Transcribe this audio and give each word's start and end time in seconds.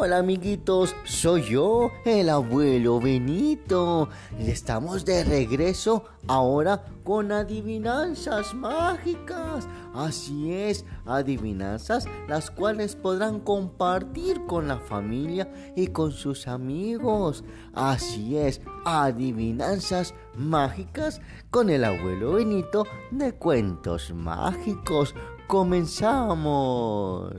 Hola 0.00 0.18
amiguitos, 0.18 0.94
soy 1.02 1.42
yo, 1.42 1.90
el 2.04 2.28
abuelo 2.28 3.00
Benito. 3.00 4.08
Y 4.38 4.48
estamos 4.48 5.04
de 5.04 5.24
regreso 5.24 6.04
ahora 6.28 6.84
con 7.02 7.32
adivinanzas 7.32 8.54
mágicas. 8.54 9.66
Así 9.92 10.52
es, 10.52 10.84
adivinanzas 11.04 12.04
las 12.28 12.52
cuales 12.52 12.94
podrán 12.94 13.40
compartir 13.40 14.46
con 14.46 14.68
la 14.68 14.78
familia 14.78 15.50
y 15.74 15.88
con 15.88 16.12
sus 16.12 16.46
amigos. 16.46 17.42
Así 17.74 18.36
es, 18.36 18.60
adivinanzas 18.84 20.14
mágicas 20.36 21.20
con 21.50 21.70
el 21.70 21.82
abuelo 21.82 22.34
Benito 22.34 22.86
de 23.10 23.32
cuentos 23.32 24.12
mágicos. 24.14 25.12
Comenzamos. 25.48 27.34